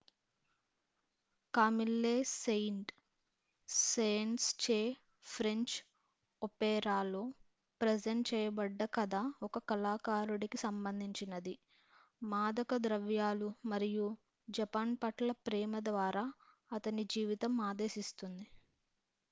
"""Camille 1.53 2.13
Saint Saens 2.35 3.67
చే 4.63 4.77
French 5.25 5.75
ఒపేరాలో 6.41 7.21
present 7.81 8.25
చేయబడ్డ 8.31 8.79
కథ 8.93 9.15
ఒక 9.43 9.59
కళాకారుడికి 9.69 10.57
సంబంధించినది 10.57 11.53
"""మాదక 12.25 12.79
ద్రవ్యాలు 12.79 13.49
మరియు 13.65 14.07
జపాన్ 14.47 14.95
పట్ల 15.03 15.31
ప్రేమ 15.45 15.79
ద్వారా 15.89 16.25
అతని 16.71 17.05
జీవితం 17.09 17.61
ఆదేశిస్తుంది."""""" 17.61 18.47